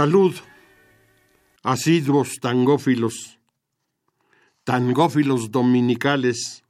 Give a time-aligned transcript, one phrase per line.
[0.00, 0.34] Salud,
[1.62, 3.38] asiduos tangófilos,
[4.64, 6.64] tangófilos dominicales,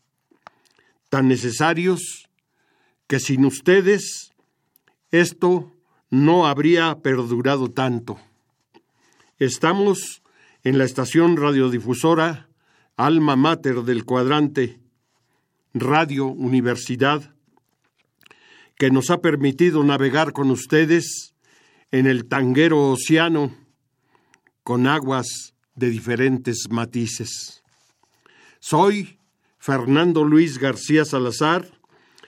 [1.11, 2.29] tan necesarios
[3.07, 4.33] que sin ustedes
[5.13, 5.73] esto
[6.11, 8.19] no habría perdurado tanto.
[9.39, 10.25] Estamos
[10.65, 12.49] en la estación radiodifusora
[12.97, 14.81] Alma Mater del Cuadrante,
[15.73, 17.33] Radio Universidad,
[18.77, 21.31] que nos ha permitido navegar con ustedes
[21.93, 23.53] en el tanguero océano
[24.63, 27.63] con aguas de diferentes matices.
[28.61, 29.19] Soy
[29.59, 31.67] Fernando Luis García Salazar,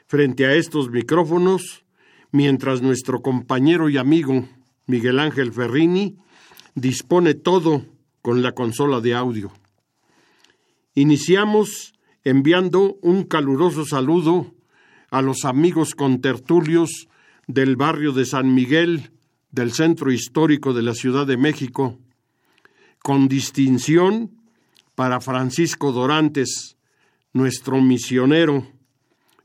[0.06, 1.84] frente a estos micrófonos,
[2.33, 4.48] mientras nuestro compañero y amigo
[4.86, 6.18] Miguel Ángel Ferrini
[6.74, 7.86] dispone todo
[8.20, 9.52] con la consola de audio.
[10.95, 14.55] Iniciamos enviando un caluroso saludo
[15.11, 17.08] a los amigos contertulios
[17.46, 19.11] del barrio de San Miguel
[19.52, 21.98] del Centro Histórico de la Ciudad de México,
[23.02, 24.30] con distinción
[24.95, 26.77] para Francisco Dorantes,
[27.33, 28.67] nuestro misionero,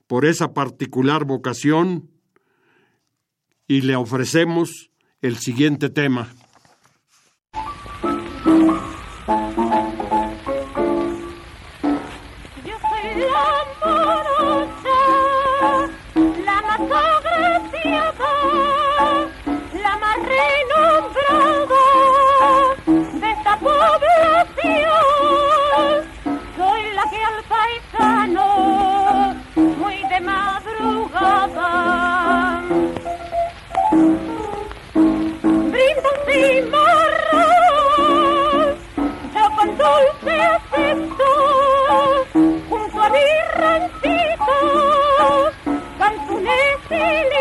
[0.07, 2.09] por esa particular vocación,
[3.67, 4.89] y le ofrecemos
[5.21, 6.33] el siguiente tema.
[43.09, 43.19] Noble
[47.31, 47.36] y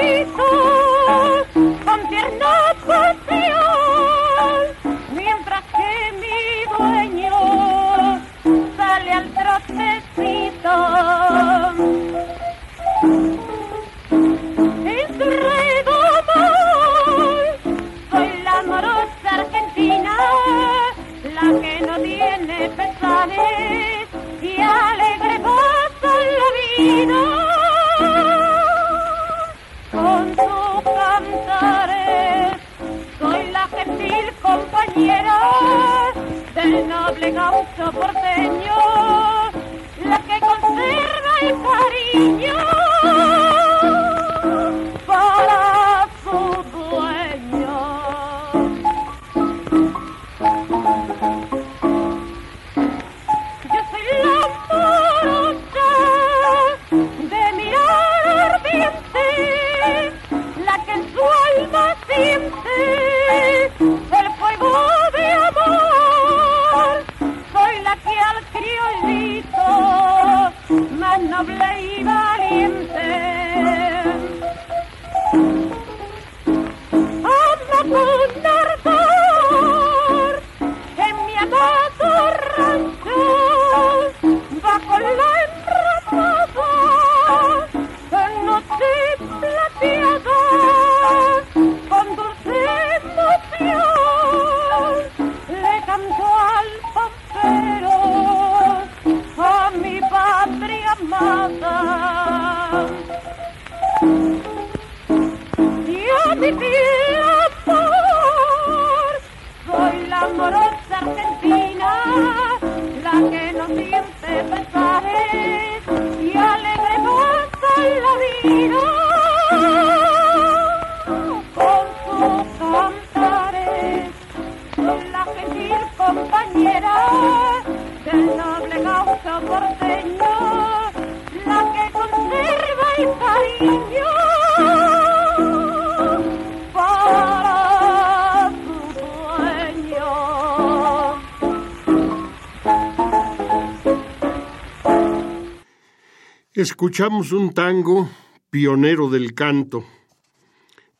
[146.68, 148.10] Escuchamos un tango
[148.50, 149.84] pionero del canto,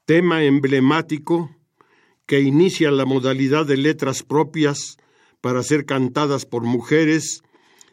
[0.05, 1.51] tema emblemático
[2.25, 4.97] que inicia la modalidad de letras propias
[5.41, 7.43] para ser cantadas por mujeres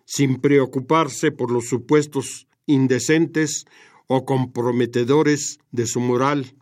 [0.05, 3.65] sin preocuparse por los supuestos indecentes
[4.05, 6.53] o comprometedores de su moral.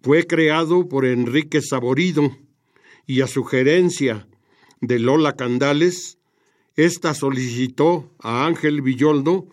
[0.00, 2.34] Fue creado por Enrique Saborido
[3.06, 4.26] y a sugerencia
[4.80, 6.16] de Lola Candales,
[6.74, 9.48] ésta solicitó a Ángel Villoldo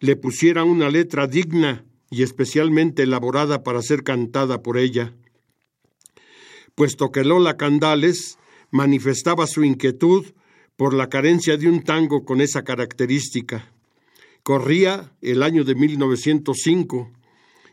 [0.00, 5.14] le pusiera una letra digna y especialmente elaborada para ser cantada por ella.
[6.74, 8.38] Puesto que Lola Candales
[8.70, 10.26] manifestaba su inquietud
[10.76, 13.72] por la carencia de un tango con esa característica.
[14.42, 17.10] Corría el año de 1905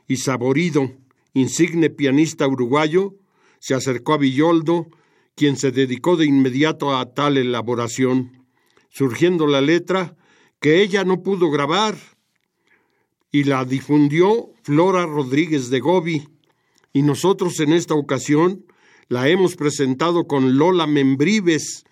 [0.07, 0.91] y Saborido,
[1.33, 3.15] insigne pianista uruguayo,
[3.59, 4.87] se acercó a Villoldo,
[5.35, 8.45] quien se dedicó de inmediato a tal elaboración,
[8.89, 10.15] surgiendo la letra
[10.59, 11.97] que ella no pudo grabar
[13.33, 16.29] y la difundió Flora Rodríguez de Gobi,
[16.93, 18.63] y nosotros en esta ocasión
[19.09, 21.83] la hemos presentado con Lola Membrives,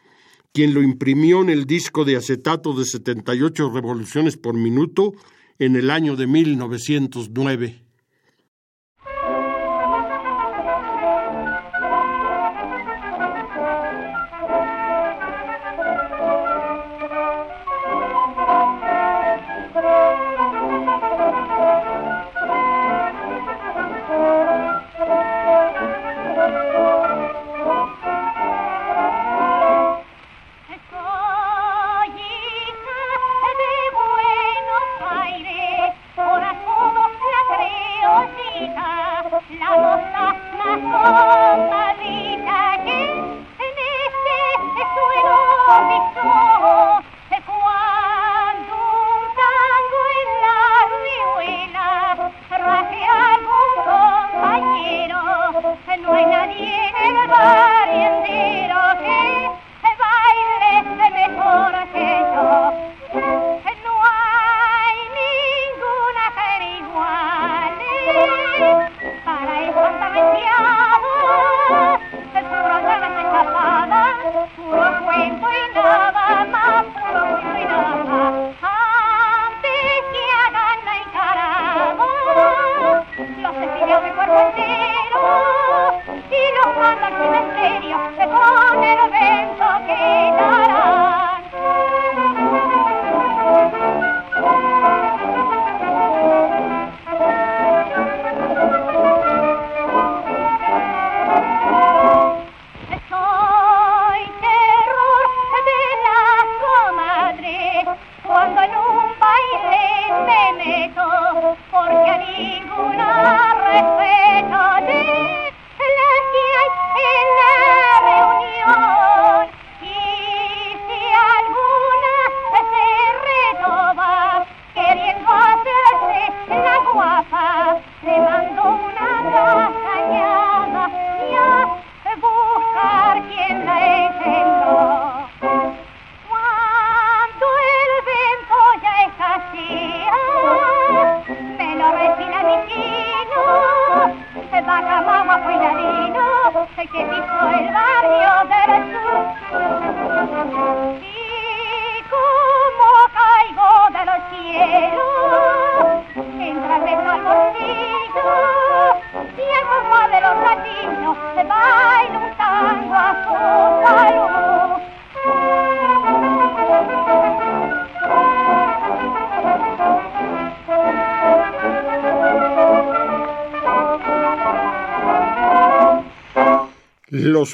[0.54, 5.14] quien lo imprimió en el disco de acetato de 78 revoluciones por minuto
[5.58, 7.81] en el año de 1909.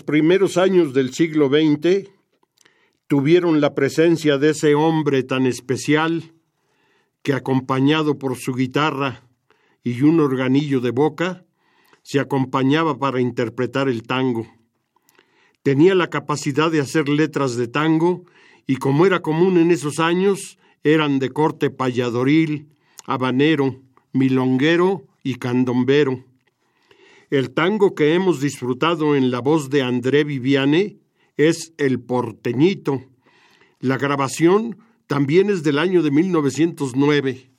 [0.07, 2.09] Primeros años del siglo XX
[3.07, 6.33] tuvieron la presencia de ese hombre tan especial
[7.21, 9.23] que acompañado por su guitarra
[9.83, 11.45] y un organillo de boca,
[12.03, 14.47] se acompañaba para interpretar el tango.
[15.61, 18.23] Tenía la capacidad de hacer letras de tango
[18.65, 22.69] y como era común en esos años, eran de corte payadoril,
[23.05, 23.81] habanero,
[24.13, 26.23] milonguero y candombero.
[27.29, 30.97] El tango que hemos disfrutado en la voz de André Viviane
[31.35, 33.03] es El porteñito.
[33.81, 37.51] La grabación también es del año de 1909.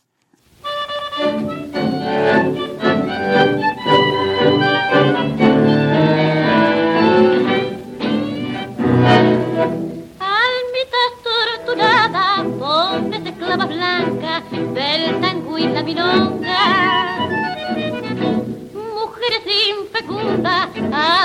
[14.74, 16.47] del tango y la milonga
[20.28, 20.68] fecunda,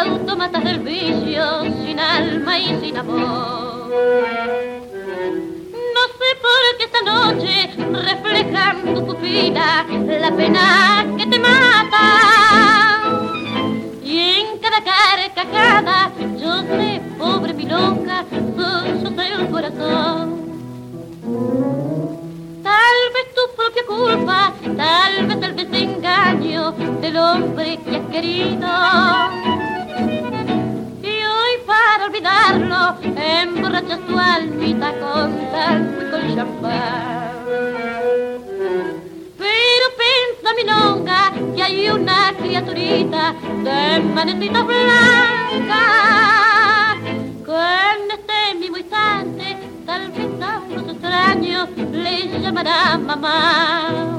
[0.01, 3.89] autómatas del vicio, sin alma y sin amor.
[5.95, 9.86] No sé por qué esta noche reflejan tu pupila
[10.19, 12.05] la pena que te mata.
[14.03, 20.43] Y en cada carcajada yo sé, pobre milonga, soy del corazón.
[23.24, 28.70] Tu propia culpa, tal vez el desengaño del hombre que has querido.
[31.01, 37.32] Y hoy para olvidarlo, emborrachas tu almita con tanto y con champán.
[39.38, 45.84] Pero piensa, mi longa, que hay una criaturita de manetita blanca.
[47.46, 54.13] Con este mismo instante, tal vez a unos extraños le llamará mamá.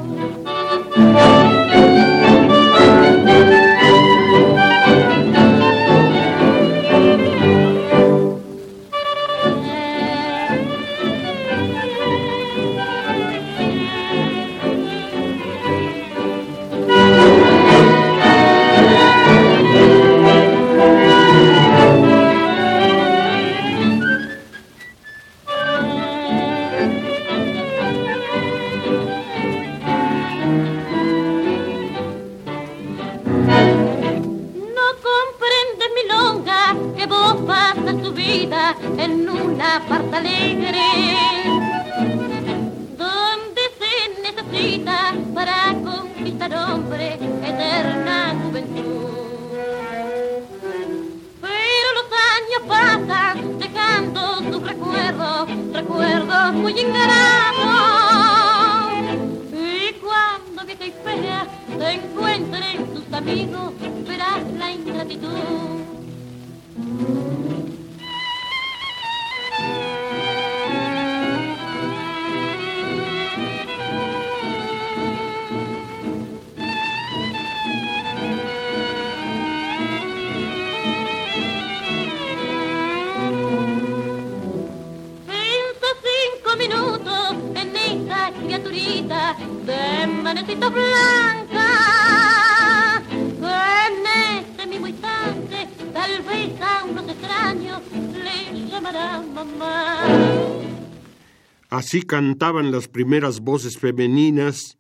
[101.94, 104.78] Así cantaban las primeras voces femeninas,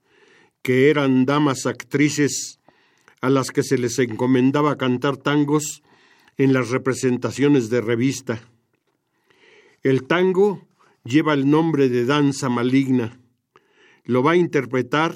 [0.62, 2.58] que eran damas actrices
[3.20, 5.84] a las que se les encomendaba cantar tangos
[6.38, 8.42] en las representaciones de revista.
[9.84, 10.66] El tango
[11.04, 13.16] lleva el nombre de danza maligna.
[14.02, 15.14] Lo va a interpretar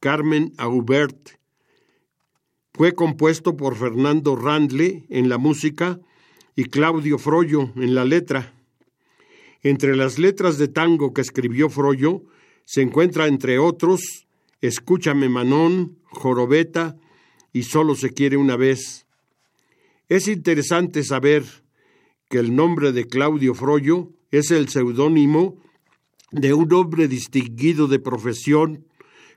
[0.00, 1.38] Carmen Aubert.
[2.74, 6.00] Fue compuesto por Fernando Randle en la música
[6.56, 8.55] y Claudio Frollo en la letra.
[9.62, 12.22] Entre las letras de tango que escribió Frollo
[12.64, 14.26] se encuentra, entre otros,
[14.60, 16.96] Escúchame Manón, Jorobeta
[17.52, 19.06] y Solo se quiere una vez.
[20.08, 21.44] Es interesante saber
[22.28, 25.62] que el nombre de Claudio Frollo es el seudónimo
[26.32, 28.86] de un hombre distinguido de profesión,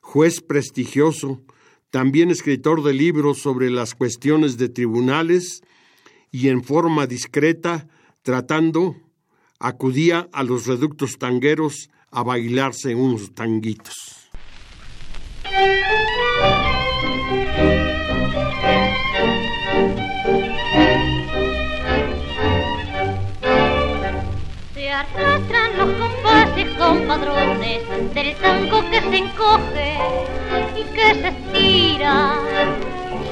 [0.02, 1.42] juez prestigioso,
[1.92, 5.62] también escritor de libros sobre las cuestiones de tribunales
[6.32, 7.88] y en forma discreta,
[8.22, 8.96] tratando,
[9.60, 14.30] acudía a los reductos tangueros a bailarse unos tanguitos.
[24.74, 27.82] Se arrastran los compases compadrones
[28.14, 29.98] del tango que se encoge
[30.78, 32.36] y que se estira.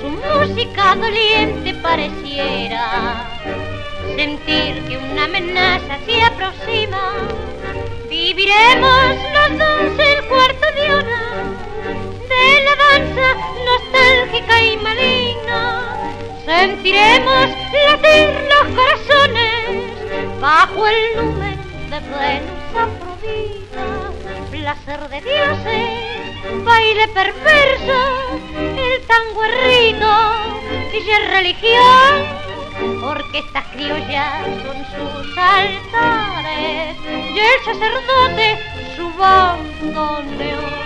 [0.01, 3.76] Su música doliente pareciera
[4.17, 7.13] sentir que una amenaza se aproxima.
[8.09, 11.23] Viviremos los dos el cuarto de hora
[12.27, 13.27] de la danza
[13.69, 15.61] nostálgica y maligna.
[16.45, 17.47] Sentiremos
[17.85, 21.59] latir los corazones bajo el lumen
[21.91, 23.85] de Venus Afrodita.
[24.49, 27.99] Placer de dioses, baile perverso,
[28.77, 30.11] el tango es rito
[30.91, 32.46] y es religión.
[33.01, 36.97] Porque estas criollas son sus altares
[37.33, 38.57] y el sacerdote
[38.95, 40.77] su bandoneón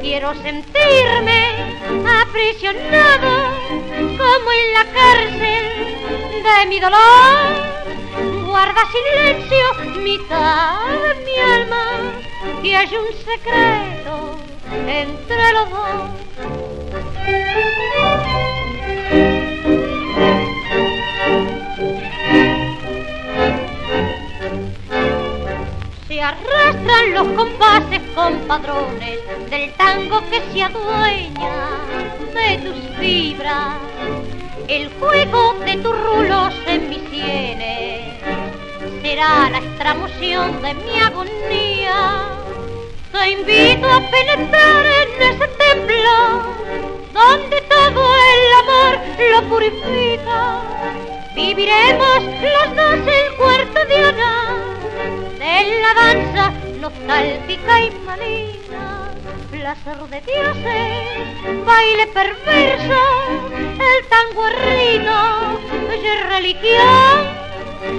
[0.00, 1.74] quiero sentirme
[2.22, 3.52] aprisionado
[4.16, 5.64] como en la cárcel
[6.42, 8.46] de mi dolor.
[8.46, 11.84] Guarda silencio, mitad de mi alma,
[12.62, 14.38] que hay un secreto
[14.86, 16.27] entre los dos.
[28.46, 29.18] Padrones
[29.50, 31.50] del tango que se adueña
[32.34, 33.76] de tus fibras.
[34.66, 38.14] El juego de tus rulos en mis sienes
[39.02, 42.28] será la extramoción de mi agonía.
[43.12, 46.14] Te invito a penetrar en ese templo
[47.12, 48.92] donde todo el amor
[49.32, 50.60] lo purifica.
[51.34, 54.08] Viviremos los dos el cuarto de
[55.38, 59.12] de la danza nostálgica y maligna,
[59.50, 63.00] placer de dioses, baile perverso,
[63.90, 65.18] el tango rito
[65.92, 67.48] es religión.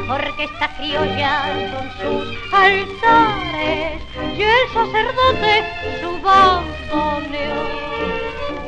[0.10, 1.34] Orquesta criolla
[1.72, 4.02] son sus altares
[4.38, 5.64] y el sacerdote
[6.02, 7.70] su bandoneón.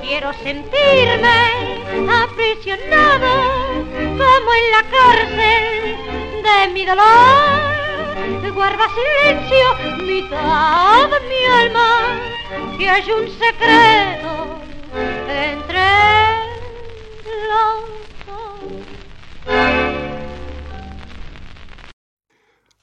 [0.01, 1.39] Quiero sentirme
[2.23, 3.31] aprisionado
[3.93, 5.97] como en la cárcel
[6.43, 7.71] de mi dolor
[8.54, 12.20] guarda silencio mitad mi alma,
[12.78, 14.60] que hay un secreto
[15.28, 15.82] entre
[17.50, 17.92] los.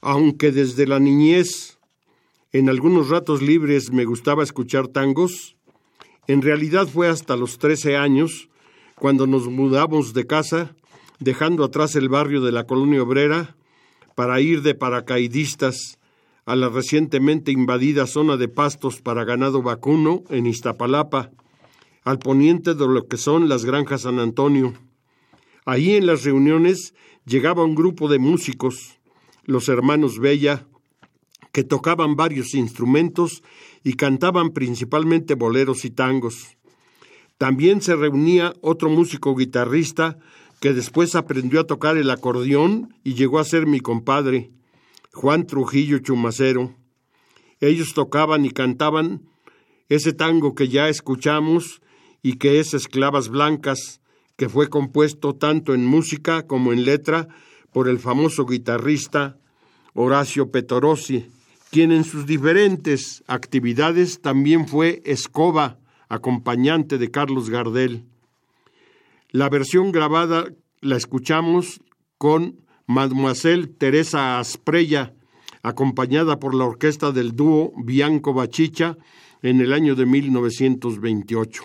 [0.01, 1.77] Aunque desde la niñez,
[2.51, 5.55] en algunos ratos libres me gustaba escuchar tangos,
[6.27, 8.49] en realidad fue hasta los 13 años,
[8.95, 10.75] cuando nos mudamos de casa,
[11.19, 13.55] dejando atrás el barrio de la colonia obrera,
[14.19, 15.97] para ir de paracaidistas
[16.45, 21.31] a la recientemente invadida zona de pastos para ganado vacuno en Iztapalapa,
[22.03, 24.73] al poniente de lo que son las granjas San Antonio.
[25.65, 28.99] Ahí en las reuniones llegaba un grupo de músicos,
[29.45, 30.67] los hermanos Bella,
[31.53, 33.41] que tocaban varios instrumentos
[33.85, 36.57] y cantaban principalmente boleros y tangos.
[37.37, 40.19] También se reunía otro músico guitarrista
[40.59, 44.51] que después aprendió a tocar el acordeón y llegó a ser mi compadre,
[45.13, 46.75] Juan Trujillo Chumacero.
[47.59, 49.23] Ellos tocaban y cantaban
[49.87, 51.81] ese tango que ya escuchamos
[52.21, 54.01] y que es Esclavas Blancas,
[54.35, 57.27] que fue compuesto tanto en música como en letra
[57.73, 59.37] por el famoso guitarrista
[59.93, 61.27] Horacio Petorossi,
[61.71, 68.05] quien en sus diferentes actividades también fue escoba, acompañante de Carlos Gardel.
[69.31, 70.45] La versión grabada
[70.81, 71.81] la escuchamos
[72.17, 75.13] con Mademoiselle Teresa Asprella,
[75.61, 78.97] acompañada por la orquesta del dúo Bianco Bachicha
[79.43, 81.63] en el año de 1928.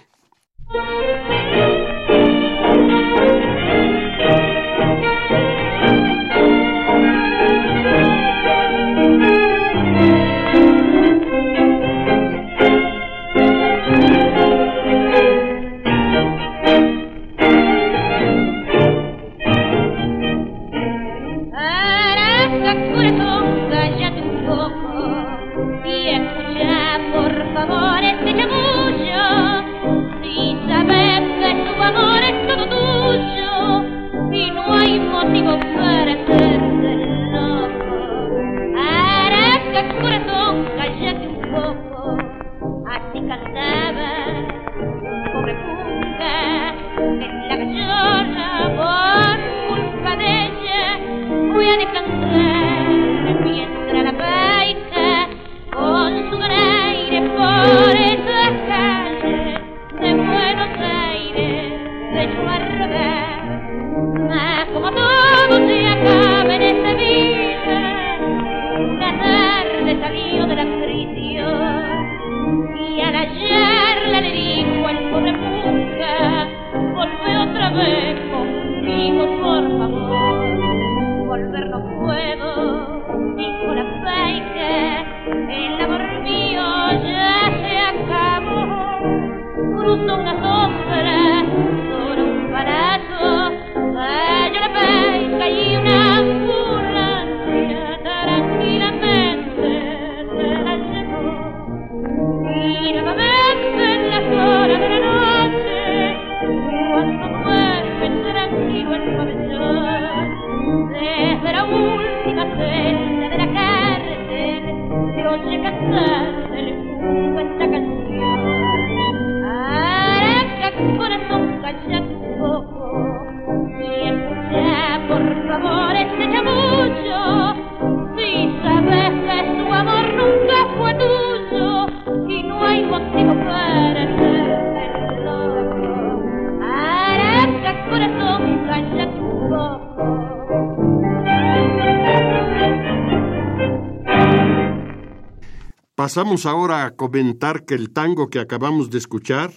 [146.05, 149.55] Pasamos ahora a comentar que el tango que acabamos de escuchar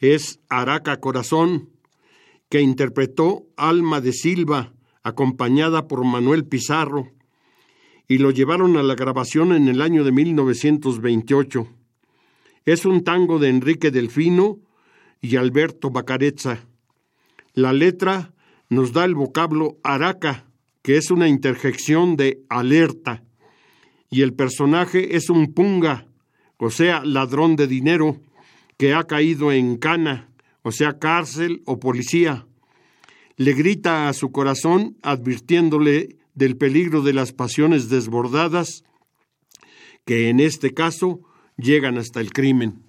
[0.00, 1.68] es Araca Corazón,
[2.48, 7.10] que interpretó Alma de Silva, acompañada por Manuel Pizarro,
[8.08, 11.68] y lo llevaron a la grabación en el año de 1928.
[12.64, 14.60] Es un tango de Enrique Delfino
[15.20, 16.66] y Alberto Bacarezza.
[17.52, 18.32] La letra
[18.70, 20.46] nos da el vocablo araca,
[20.80, 23.24] que es una interjección de alerta,
[24.12, 26.06] y el personaje es un punga,
[26.58, 28.20] o sea, ladrón de dinero,
[28.76, 30.28] que ha caído en cana,
[30.60, 32.46] o sea, cárcel o policía.
[33.36, 38.84] Le grita a su corazón advirtiéndole del peligro de las pasiones desbordadas,
[40.04, 41.20] que en este caso
[41.56, 42.81] llegan hasta el crimen.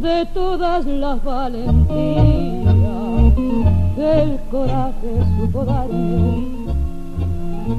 [0.00, 2.72] De todas las valentías
[3.98, 6.44] el coraje supo darme,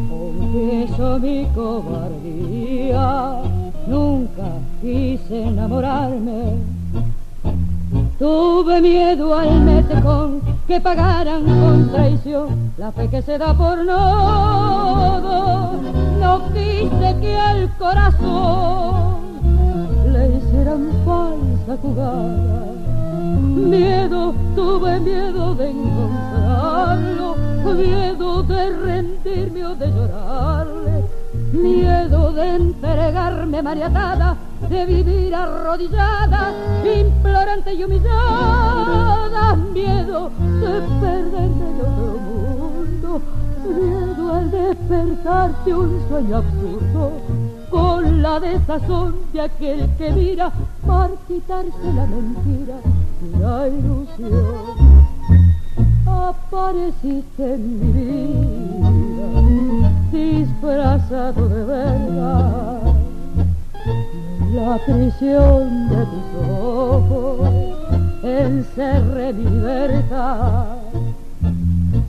[0.09, 3.41] confieso mi cobardía,
[3.87, 4.43] nunca
[4.81, 6.53] quise enamorarme.
[8.19, 15.73] Tuve miedo al metecón que pagaran con traición la fe que se da por nodo.
[16.21, 19.02] No quise que al corazón
[21.05, 22.65] falsa jugada.
[23.55, 27.35] Miedo, tuve miedo de encontrarlo,
[27.75, 31.03] miedo de rendirme o de llorarle,
[31.51, 34.35] miedo de entregarme maniatada,
[34.69, 36.51] de vivir arrodillada,
[36.83, 40.31] implorante y humillada, miedo
[40.61, 43.21] de perderme en otro mundo,
[43.63, 47.42] miedo al despertarte un sueño absurdo
[47.73, 50.51] con la desazón de aquel que mira
[51.27, 52.75] quitarse la mentira
[53.39, 55.03] la ilusión.
[56.05, 59.29] Apareciste en mi vida,
[60.11, 62.81] disfrazado de verdad.
[64.53, 67.49] La prisión de tus ojos
[68.23, 70.77] encerré mi libertad.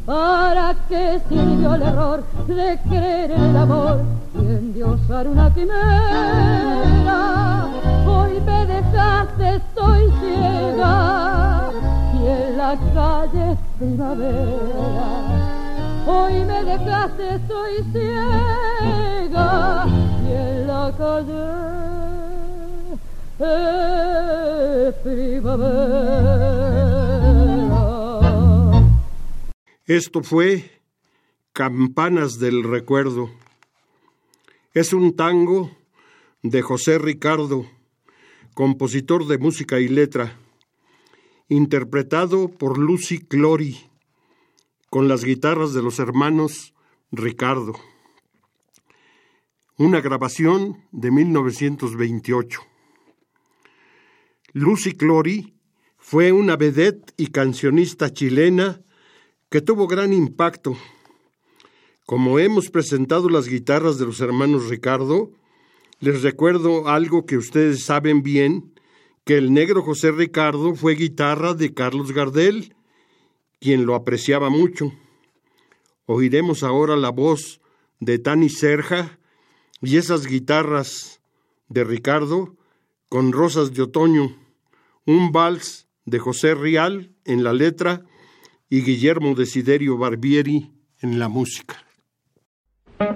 [0.05, 7.15] ¿Para qué sirvió el error de creer en el amor endiosar una quimera?
[8.07, 11.71] Hoy me dejaste, estoy ciega
[12.15, 15.09] y en la calle primavera.
[16.07, 19.87] Hoy me dejaste, estoy ciega
[20.27, 21.45] y en la calle
[25.03, 26.15] primavera.
[29.87, 30.71] Esto fue
[31.53, 33.29] Campanas del Recuerdo.
[34.75, 35.71] Es un tango
[36.43, 37.65] de José Ricardo,
[38.55, 40.37] compositor de música y letra,
[41.49, 43.79] interpretado por Lucy Clory,
[44.91, 46.75] con las guitarras de los hermanos
[47.13, 47.75] Ricardo.
[49.77, 52.61] Una grabación de 1928.
[54.55, 55.55] Lucy Clory
[55.99, 58.83] fue una vedette y cancionista chilena
[59.51, 60.77] que tuvo gran impacto.
[62.07, 65.33] Como hemos presentado las guitarras de los hermanos Ricardo,
[66.01, 68.75] les recuerdo algo que ustedes saben bien,
[69.25, 72.75] que el negro José Ricardo fue guitarra de Carlos Gardel,
[73.59, 74.93] quien lo apreciaba mucho.
[76.05, 77.63] Oiremos ahora la voz
[78.01, 79.19] de Tani Serja
[79.81, 81.23] y esas guitarras
[81.71, 82.55] de Ricardo
[83.09, 84.37] con Rosas de Otoño,
[85.07, 88.05] un vals de José Rial en la letra
[88.69, 91.84] y Guillermo Desiderio Barbieri en la música.
[92.97, 93.07] Tú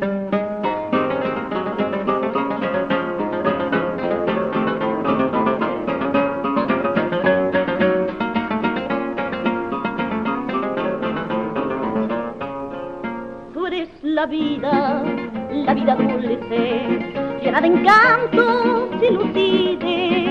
[13.66, 15.04] eres la vida,
[15.52, 20.28] la vida dulce, llena de encantos y lucidez,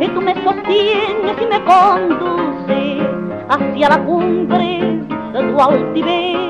[0.00, 3.02] y tú me sostienes y me conduces
[3.48, 5.00] hacia la cumbre
[5.32, 6.45] de tu altivez.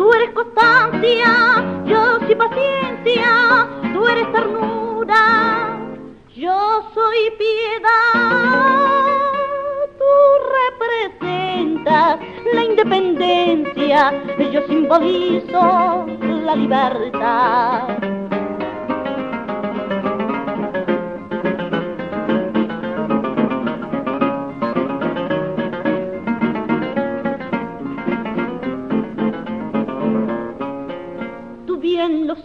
[0.00, 5.78] Tú eres constancia, yo soy paciencia, tú eres ternura,
[6.34, 8.70] yo soy piedad.
[9.98, 10.12] Tú
[11.20, 12.18] representas
[12.50, 14.10] la independencia,
[14.50, 16.06] yo simbolizo
[16.46, 18.09] la libertad.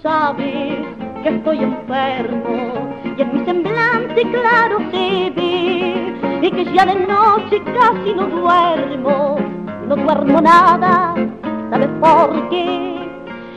[0.05, 7.59] Que estoy enfermo y en mi semblante claro se ve y que ya de noche
[7.73, 9.39] casi no duermo,
[9.87, 11.15] no duermo nada,
[11.71, 13.09] ¿sabes por qué?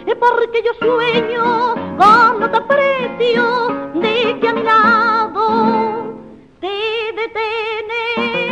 [0.06, 6.14] Es porque yo sueño con otro precio de que a mi lado
[6.60, 6.66] te
[7.14, 8.48] detenes.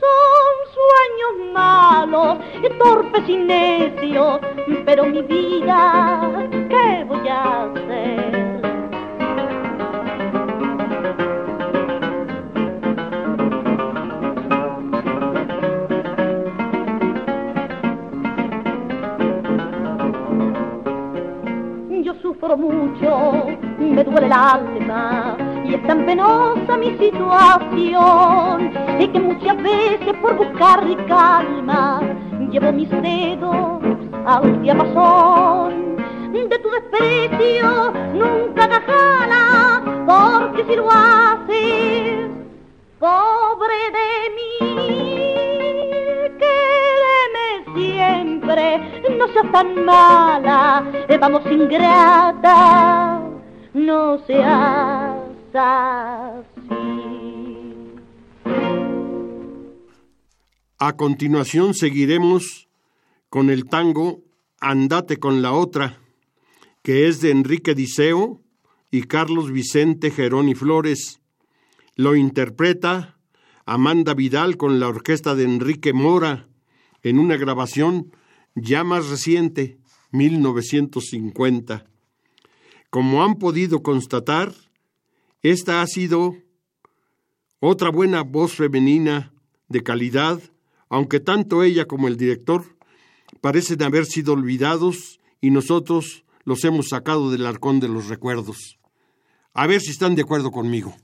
[0.00, 2.38] Son sueños malos,
[2.78, 4.40] torpes y necios,
[4.84, 8.62] pero mi vida, ¿qué voy a hacer?
[22.02, 23.46] Yo sufro mucho,
[23.78, 30.36] me duele el alma y es tan penosa mi situación y que muchas veces por
[30.36, 32.00] buscar calma
[32.50, 33.83] llevo mis dedos
[34.26, 35.96] al diapasón
[36.32, 42.30] de tu desprecio nunca hagas jala porque si lo haces
[42.98, 44.58] pobre de mí
[46.42, 48.66] quédeme siempre
[49.18, 50.84] no seas tan mala
[51.20, 53.20] vamos ingrata
[53.74, 55.14] no seas
[55.54, 56.74] así.
[60.78, 62.63] A continuación seguiremos
[63.34, 64.22] con el tango
[64.60, 65.98] Andate con la otra,
[66.84, 68.40] que es de Enrique Diceo
[68.92, 71.20] y Carlos Vicente Geroni Flores.
[71.96, 73.18] Lo interpreta
[73.66, 76.46] Amanda Vidal con la orquesta de Enrique Mora
[77.02, 78.12] en una grabación
[78.54, 79.78] ya más reciente,
[80.12, 81.86] 1950.
[82.88, 84.54] Como han podido constatar,
[85.42, 86.36] esta ha sido
[87.58, 89.32] otra buena voz femenina
[89.66, 90.40] de calidad,
[90.88, 92.74] aunque tanto ella como el director
[93.44, 98.78] parecen haber sido olvidados y nosotros los hemos sacado del arcón de los recuerdos.
[99.52, 100.96] A ver si están de acuerdo conmigo.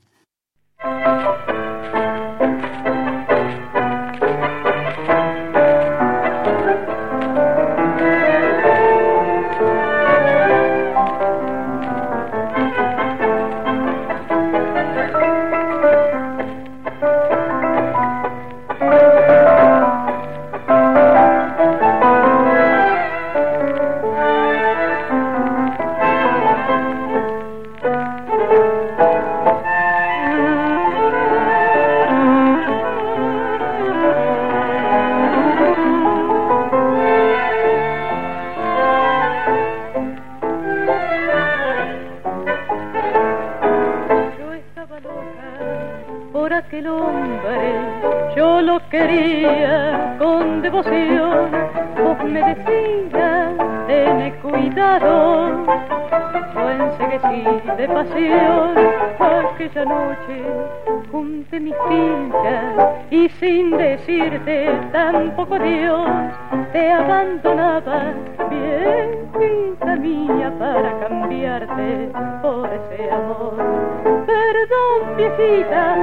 [75.21, 75.95] Viejita,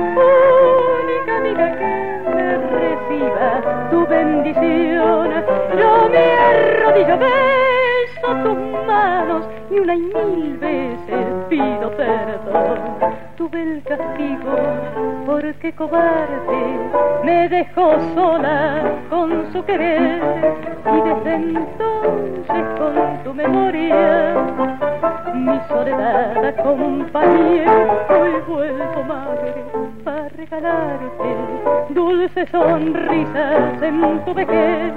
[1.03, 5.45] única amiga que me reciba tu bendición.
[5.79, 12.79] Yo me arrodillo, beso tus manos y una y mil veces pido perdón.
[13.37, 14.57] Tuve el castigo
[15.27, 16.61] porque cobarde
[17.25, 20.23] me dejó sola con su querer
[20.87, 24.88] y desde entonces con tu memoria
[25.35, 27.65] mi soledad acompañé.
[28.09, 29.65] Hoy vuelvo madre
[30.05, 31.37] para regalarte
[31.91, 34.93] dulces sonrisas en tu vejez.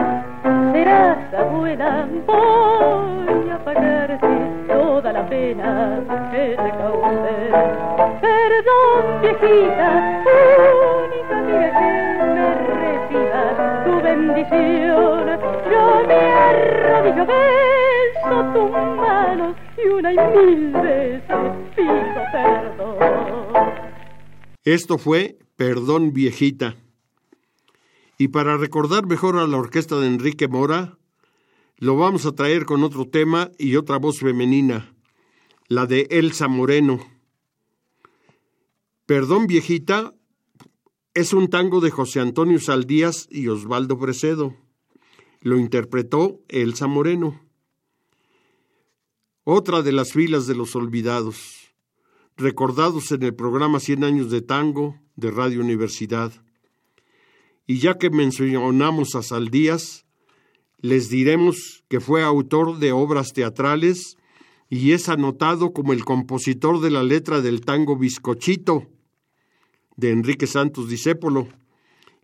[0.72, 4.28] Serás abuela, voy a pagarte
[4.68, 6.00] toda la pena
[6.32, 7.52] que te causé.
[8.22, 10.24] Perdón, viejita,
[11.04, 11.90] única amiga que
[12.36, 12.48] me
[12.80, 13.44] reciba
[13.86, 15.40] tu bendición.
[15.72, 21.26] Yo me arrodillo, beso tus manos y una y mil veces
[21.76, 23.42] pido perdón.
[24.64, 26.76] Esto fue Perdón Viejita.
[28.18, 30.98] Y para recordar mejor a la orquesta de Enrique Mora,
[31.78, 34.94] lo vamos a traer con otro tema y otra voz femenina,
[35.68, 37.00] la de Elsa Moreno.
[39.08, 40.14] Perdón Viejita
[41.14, 44.56] es un tango de José Antonio Saldías y Osvaldo Precedo.
[45.42, 47.42] Lo interpretó Elsa Moreno.
[49.44, 51.74] Otra de las filas de los olvidados,
[52.38, 56.32] recordados en el programa Cien años de tango de Radio Universidad.
[57.66, 60.06] Y ya que mencionamos a Saldías,
[60.78, 64.16] les diremos que fue autor de obras teatrales
[64.70, 68.90] y es anotado como el compositor de la letra del tango Bizcochito
[69.98, 71.48] de Enrique Santos Discépolo,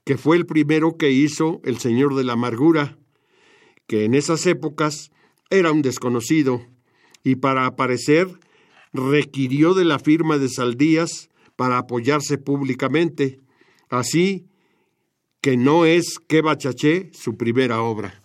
[0.03, 2.99] que fue el primero que hizo El Señor de la Amargura,
[3.87, 5.09] que en esas épocas
[5.49, 6.61] era un desconocido
[7.27, 8.39] y para aparecer
[8.93, 13.41] requirió de la firma de Saldías para apoyarse públicamente,
[13.89, 14.47] así
[15.41, 18.23] que no es que Bachaché su primera obra.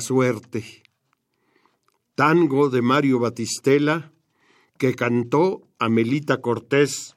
[0.00, 0.82] Suerte,
[2.14, 4.12] tango de Mario Batistela
[4.78, 7.14] que cantó Amelita Cortés,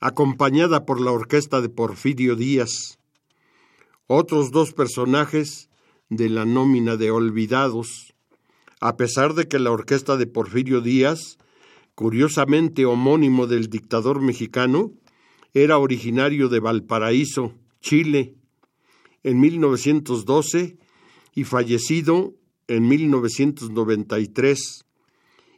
[0.00, 2.98] acompañada por la orquesta de Porfirio Díaz.
[4.06, 5.68] Otros dos personajes
[6.08, 8.14] de la nómina de Olvidados,
[8.80, 11.38] a pesar de que la orquesta de Porfirio Díaz,
[11.94, 14.92] curiosamente homónimo del dictador mexicano,
[15.54, 18.34] era originario de Valparaíso, Chile.
[19.22, 20.78] En 1912
[21.34, 22.34] y fallecido
[22.66, 24.84] en 1993,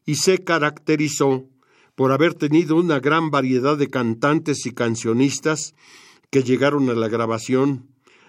[0.07, 1.49] y se caracterizó
[1.95, 5.75] por haber tenido una gran variedad de cantantes y cancionistas
[6.31, 7.89] que llegaron a la grabación,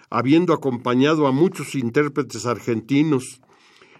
[0.10, 3.42] habiendo acompañado a muchos intérpretes argentinos,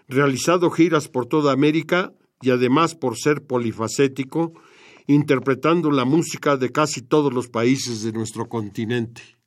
[0.08, 2.12] realizado giras por toda América
[2.42, 4.52] y además por ser polifacético,
[5.06, 9.41] interpretando la música de casi todos los países de nuestro continente.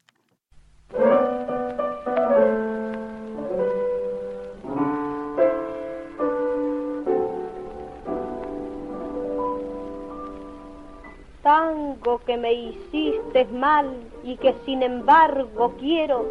[12.05, 13.91] Que me hiciste mal
[14.23, 16.23] y que sin embargo quiero,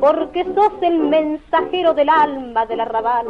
[0.00, 3.26] porque sos el mensajero del alma del arrabal.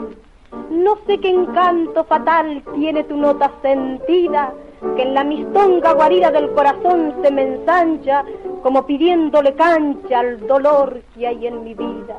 [0.71, 4.55] No sé qué encanto fatal tiene tu nota sentida,
[4.97, 8.25] que en la mistonga guarida del corazón se me ensancha,
[8.63, 12.17] como pidiéndole cancha al dolor que hay en mi vida.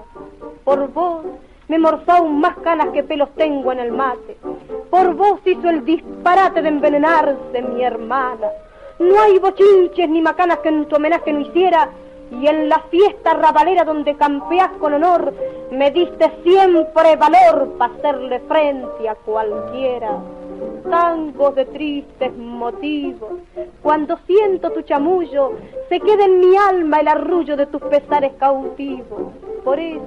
[0.64, 1.26] Por vos
[1.68, 4.38] me morzó aún más canas que pelos tengo en el mate.
[4.92, 8.50] Por vos hizo el disparate de envenenarse mi hermana.
[9.00, 11.90] No hay bochinches ni macanas que en tu homenaje no hiciera,
[12.32, 15.34] y en la fiesta rabalera donde campeás con honor,
[15.72, 20.20] me diste siempre valor para hacerle frente a cualquiera.
[20.90, 23.34] Tangos de tristes motivos,
[23.82, 25.54] cuando siento tu chamullo,
[25.90, 29.34] se queda en mi alma el arrullo de tus pesares cautivos.
[29.64, 30.02] Por eso,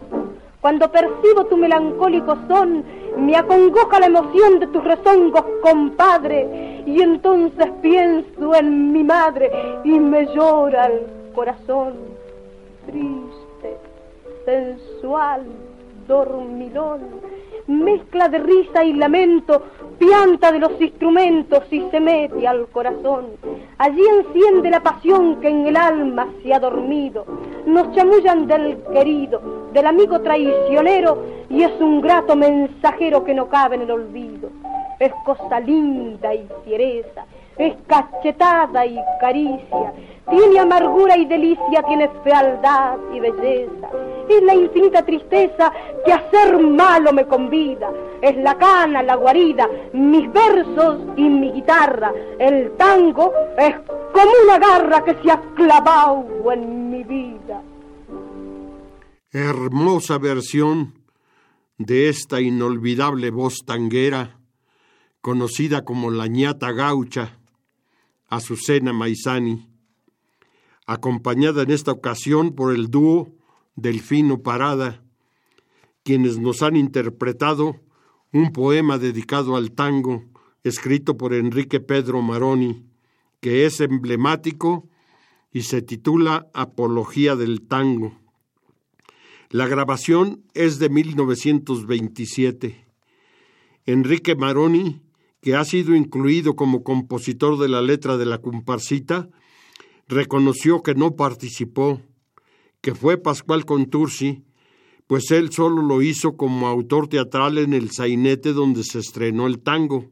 [0.67, 2.83] cuando percibo tu melancólico son,
[3.19, 9.49] me acongoja la emoción de tus rezongos, compadre, y entonces pienso en mi madre
[9.85, 11.95] y me llora el corazón.
[12.85, 13.77] Triste,
[14.45, 15.43] sensual,
[16.09, 17.01] dormilón,
[17.67, 19.63] mezcla de risa y lamento,
[19.99, 23.27] pianta de los instrumentos y se mete al corazón.
[23.79, 27.25] Allí enciende la pasión que en el alma se ha dormido.
[27.67, 33.77] Nos chamullan del querido, del amigo traicionero y es un grato mensajero que no cabe
[33.77, 34.51] en el olvido.
[34.99, 37.27] Es cosa linda y fiereza,
[37.59, 39.93] es cachetada y caricia,
[40.29, 43.89] tiene amargura y delicia, tiene fealdad y belleza.
[44.29, 45.73] Es la infinita tristeza
[46.05, 47.91] que hacer malo me convida.
[48.21, 52.13] Es la cana, la guarida, mis versos y mi guitarra.
[52.39, 53.75] El tango es
[54.13, 57.63] como una garra que se ha clavado en mi vida.
[59.31, 60.95] Hermosa versión
[61.79, 64.39] de esta inolvidable voz tanguera,
[65.21, 67.39] conocida como la ñata gaucha,
[68.29, 69.76] Azucena Maizani
[70.87, 73.35] acompañada en esta ocasión por el dúo
[73.75, 75.03] Delfino Parada,
[76.03, 77.81] quienes nos han interpretado
[78.33, 80.25] un poema dedicado al tango,
[80.63, 82.87] escrito por Enrique Pedro Maroni,
[83.41, 84.89] que es emblemático
[85.53, 88.19] y se titula Apología del Tango.
[89.51, 92.87] La grabación es de 1927.
[93.87, 95.01] Enrique Maroni,
[95.41, 99.29] que ha sido incluido como compositor de la letra de la comparsita,
[100.07, 102.01] reconoció que no participó,
[102.81, 104.45] que fue Pascual Contursi,
[105.07, 109.61] pues él solo lo hizo como autor teatral en el sainete donde se estrenó el
[109.61, 110.11] tango,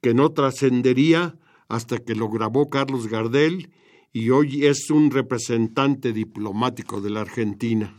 [0.00, 1.38] que no trascendería
[1.68, 3.70] hasta que lo grabó Carlos Gardel
[4.12, 7.94] y hoy es un representante diplomático de la Argentina.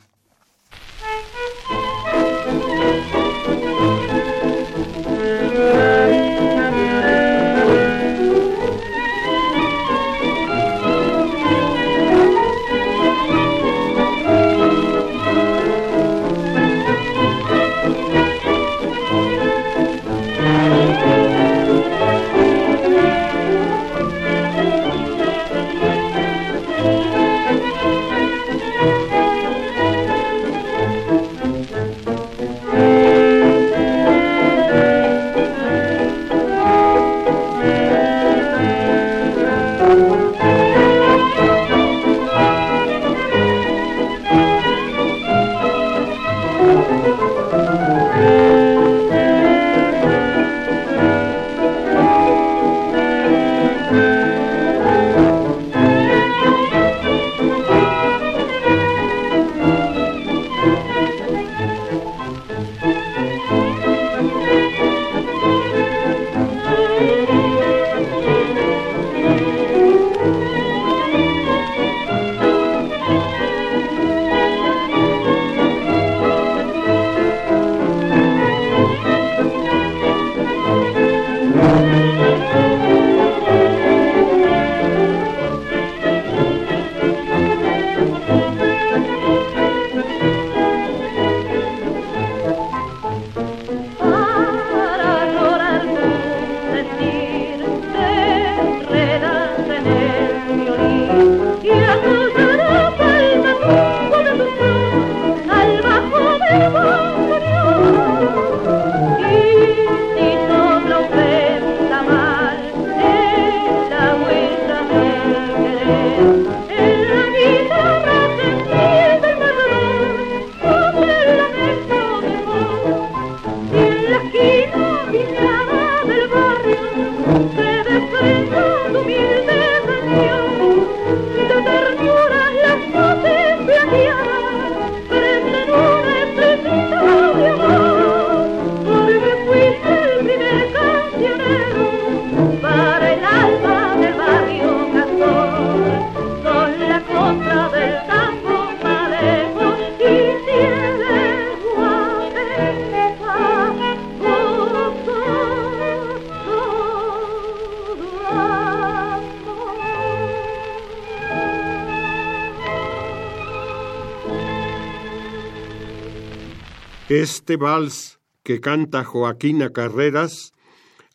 [167.49, 170.53] Este vals que canta Joaquina Carreras,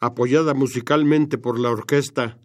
[0.01, 2.41] apoyada musicalmente por la orquesta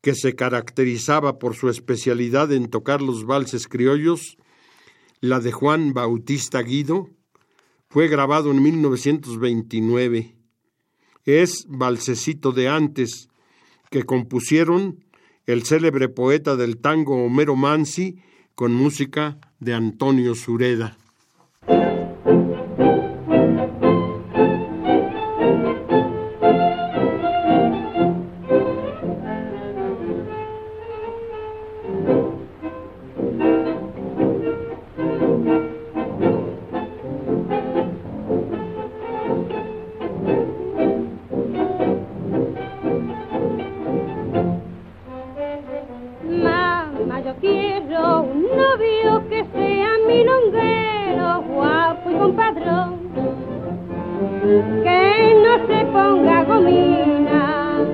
[0.00, 4.36] que se caracterizaba por su especialidad en tocar los valses criollos,
[5.20, 7.08] la de Juan Bautista Guido,
[7.88, 10.34] fue grabado en 1929.
[11.24, 13.28] Es Valsecito de antes,
[13.92, 15.04] que compusieron
[15.46, 18.16] el célebre poeta del tango Homero Mansi
[18.56, 20.98] con música de Antonio Sureda.
[54.50, 57.84] que no se ponga gomina,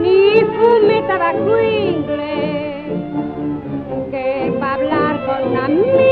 [0.00, 2.86] ni fume tabaco inglés,
[4.10, 6.11] que va hablar con una amiga.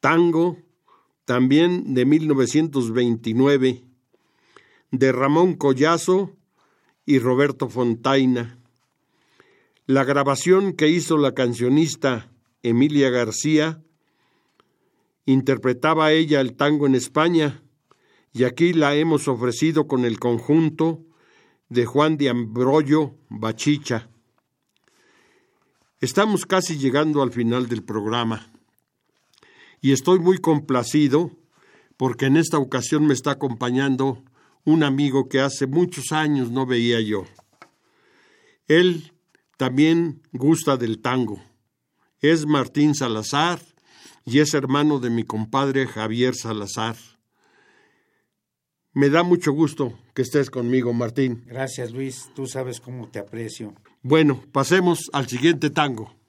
[0.00, 0.56] Tango,
[1.26, 3.84] también de 1929,
[4.90, 6.36] de Ramón Collazo
[7.04, 8.58] y Roberto Fontaina.
[9.86, 12.32] La grabación que hizo la cancionista
[12.62, 13.82] Emilia García
[15.26, 17.62] interpretaba ella el tango en España
[18.32, 21.04] y aquí la hemos ofrecido con el conjunto
[21.68, 24.08] de Juan de Ambrollo Bachicha.
[26.00, 28.49] Estamos casi llegando al final del programa
[29.80, 31.30] y estoy muy complacido
[31.96, 34.22] porque en esta ocasión me está acompañando
[34.64, 37.24] un amigo que hace muchos años no veía yo.
[38.66, 39.12] Él
[39.56, 41.42] también gusta del tango.
[42.20, 43.60] Es Martín Salazar
[44.24, 46.96] y es hermano de mi compadre Javier Salazar.
[48.92, 51.44] Me da mucho gusto que estés conmigo, Martín.
[51.46, 52.30] Gracias, Luis.
[52.34, 53.74] Tú sabes cómo te aprecio.
[54.02, 56.19] Bueno, pasemos al siguiente tango.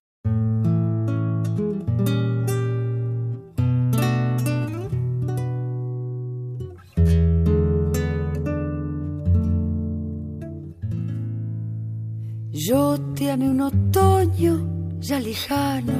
[12.53, 14.59] Yo te amé un otoño
[14.99, 15.93] ya lejano,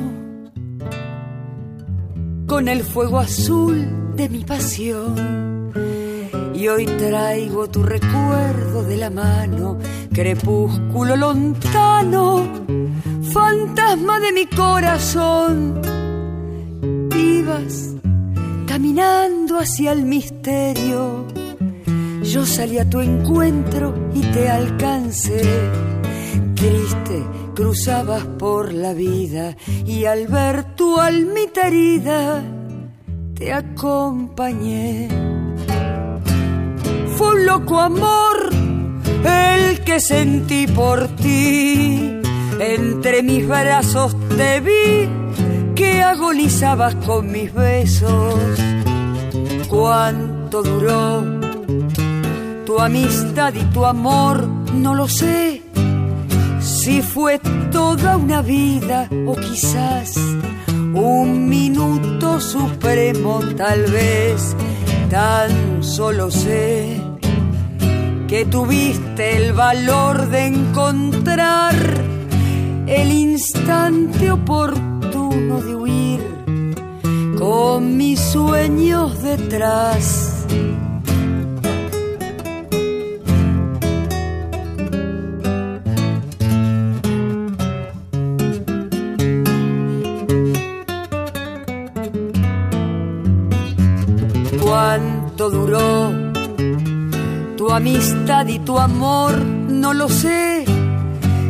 [2.45, 5.71] con el fuego azul de mi pasión.
[6.53, 9.77] Y hoy traigo tu recuerdo de la mano,
[10.13, 12.43] crepúsculo lontano,
[13.31, 15.81] fantasma de mi corazón.
[17.15, 17.95] Ibas
[18.67, 21.25] caminando hacia el misterio,
[22.23, 25.41] yo salí a tu encuentro y te alcancé,
[26.61, 32.43] triste cruzabas por la vida y al ver tu almita herida
[33.33, 35.09] te acompañé.
[37.15, 38.51] Fue un loco amor
[39.25, 42.19] el que sentí por ti.
[42.59, 45.09] Entre mis brazos te vi
[45.73, 48.35] que agonizabas con mis besos.
[49.67, 51.23] ¿Cuánto duró
[52.67, 54.47] tu amistad y tu amor?
[54.75, 55.60] No lo sé.
[56.83, 57.37] Si fue
[57.71, 60.15] toda una vida o quizás
[60.95, 64.55] un minuto supremo tal vez,
[65.07, 66.99] tan solo sé
[68.27, 71.75] que tuviste el valor de encontrar
[72.87, 76.21] el instante oportuno de huir
[77.37, 80.30] con mis sueños detrás.
[95.41, 96.13] ¿Cuánto duró
[97.57, 99.43] tu amistad y tu amor?
[99.43, 100.65] No lo sé.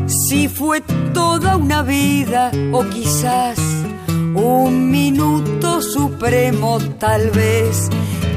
[0.08, 0.80] Si fue
[1.14, 3.60] toda una vida o quizás
[4.08, 7.90] un minuto supremo tal vez,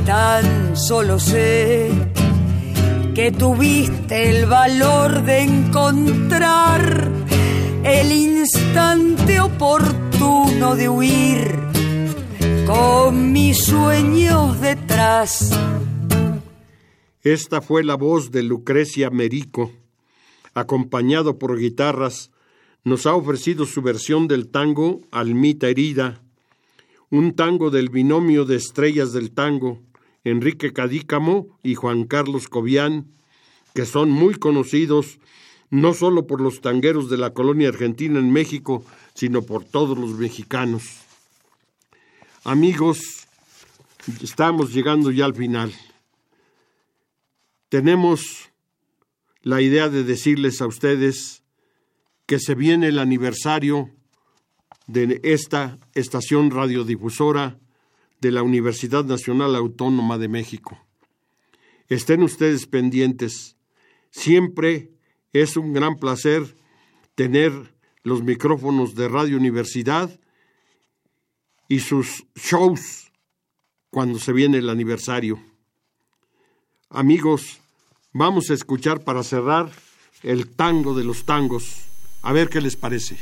[0.04, 1.88] tan solo sé
[3.14, 7.08] que tuviste el valor de encontrar
[7.84, 11.63] el instante oportuno de huir
[12.66, 15.50] con mis sueños detrás.
[17.22, 19.72] Esta fue la voz de Lucrecia Merico,
[20.54, 22.30] acompañado por guitarras,
[22.84, 26.22] nos ha ofrecido su versión del tango Almita Herida,
[27.10, 29.80] un tango del binomio de estrellas del tango,
[30.22, 33.06] Enrique Cadícamo y Juan Carlos Cobian,
[33.74, 35.18] que son muy conocidos
[35.70, 38.84] no solo por los tangueros de la colonia argentina en México,
[39.14, 41.03] sino por todos los mexicanos.
[42.46, 43.26] Amigos,
[44.22, 45.72] estamos llegando ya al final.
[47.70, 48.50] Tenemos
[49.40, 51.42] la idea de decirles a ustedes
[52.26, 53.88] que se viene el aniversario
[54.86, 57.58] de esta estación radiodifusora
[58.20, 60.78] de la Universidad Nacional Autónoma de México.
[61.88, 63.56] Estén ustedes pendientes.
[64.10, 64.90] Siempre
[65.32, 66.58] es un gran placer
[67.14, 70.20] tener los micrófonos de Radio Universidad
[71.68, 73.10] y sus shows
[73.90, 75.40] cuando se viene el aniversario.
[76.90, 77.60] Amigos,
[78.12, 79.70] vamos a escuchar para cerrar
[80.22, 81.84] el tango de los tangos.
[82.22, 83.18] A ver qué les parece.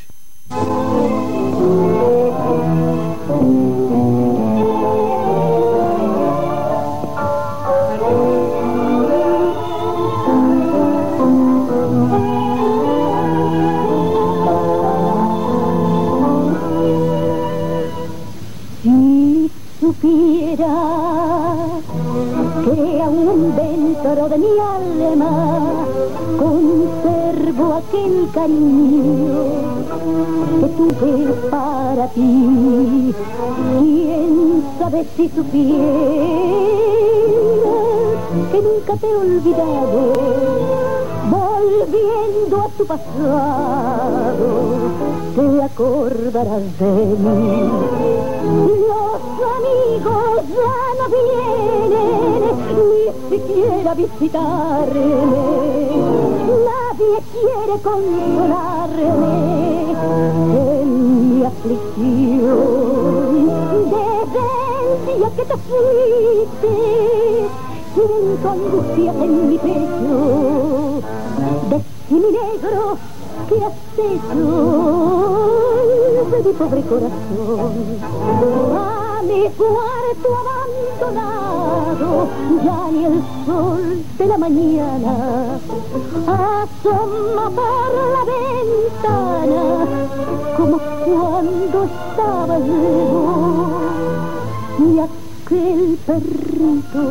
[28.42, 29.44] Cariño
[30.60, 31.14] que tuve
[31.48, 33.14] para ti.
[33.78, 34.34] Quién
[34.78, 35.92] sabe si supieras
[38.50, 40.12] que nunca te he olvidado,
[41.30, 44.48] volviendo a tu pasado,
[45.36, 46.92] te acordarás de
[47.24, 47.46] mí.
[48.90, 49.20] Los
[49.56, 52.54] amigos ya no vienen
[52.90, 55.02] ni siquiera a visitarme.
[57.42, 59.34] Quiere consolarme
[60.54, 60.88] en
[61.38, 63.30] mi aflicción.
[63.90, 66.72] Desde el que te fuiste,
[67.94, 70.16] siento angustias en mi pecho.
[71.68, 71.76] De
[72.10, 72.82] mi negro,
[73.48, 74.44] ¿qué has hecho
[76.30, 77.72] de mi pobre corazón?
[78.76, 80.28] A mi cuarto
[82.64, 85.58] ya ni el sol de la mañana
[86.26, 89.62] asoma por la ventana
[90.56, 93.80] como cuando estaba yo.
[94.78, 97.02] Y aquel perrito,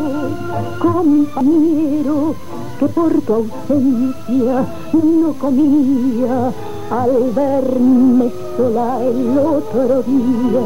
[0.79, 2.35] compañero,
[2.79, 6.51] que por tu ausencia no comía
[6.89, 10.63] al verme sola el otro día,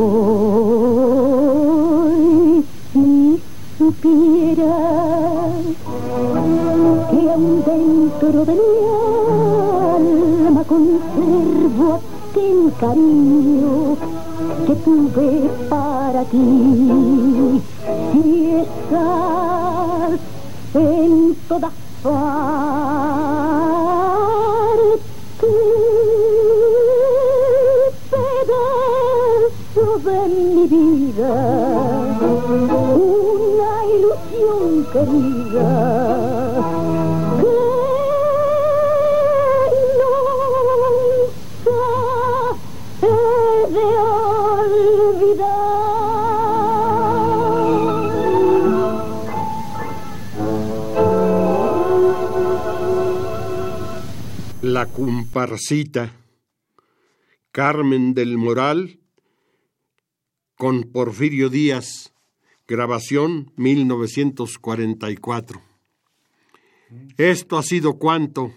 [2.95, 3.41] Y
[3.77, 5.53] supieras
[7.11, 8.79] que aún dentro de mi
[9.97, 12.01] alma conservo
[12.31, 13.97] aquel cariño
[14.67, 17.61] que tuve para ti.
[18.13, 20.21] Si estás
[20.75, 22.88] en todas partes.
[34.89, 34.97] La
[54.87, 56.15] comparsita
[57.51, 59.01] Carmen del Moral
[60.57, 62.15] con Porfirio Díaz,
[62.69, 65.61] grabación 1944.
[67.17, 68.53] Esto ha sido cuanto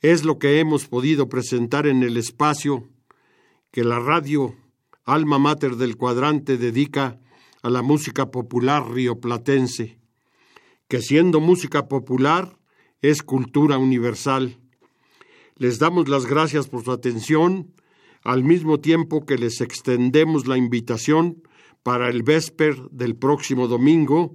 [0.00, 2.88] es lo que hemos podido presentar en el espacio
[3.72, 4.54] que la radio
[5.04, 7.18] Alma Mater del Cuadrante dedica
[7.62, 9.98] a la música popular rioplatense,
[10.86, 12.56] que siendo música popular
[13.02, 14.60] es cultura universal.
[15.56, 17.74] Les damos las gracias por su atención,
[18.22, 21.42] al mismo tiempo que les extendemos la invitación
[21.84, 24.34] para el Vesper del próximo domingo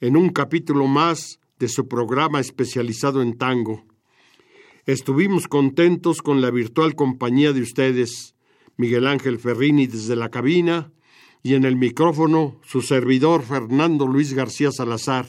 [0.00, 3.84] en un capítulo más de su programa especializado en tango.
[4.86, 8.34] Estuvimos contentos con la virtual compañía de ustedes,
[8.76, 10.90] Miguel Ángel Ferrini desde la cabina
[11.42, 15.26] y en el micrófono su servidor Fernando Luis García Salazar.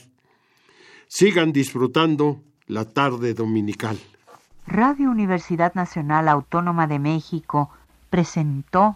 [1.08, 4.00] Sigan disfrutando la tarde dominical.
[4.68, 7.70] Radio Universidad Nacional Autónoma de México
[8.10, 8.96] presentó